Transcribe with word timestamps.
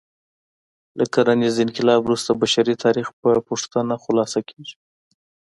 له 0.99 1.05
کرنیز 1.13 1.55
انقلاب 1.61 1.99
وروسته 2.03 2.31
بشري 2.41 2.75
تاریخ 2.85 3.07
په 3.21 3.29
پوښتنه 3.49 3.93
خلاصه 4.03 4.39
کېږي. 4.49 4.75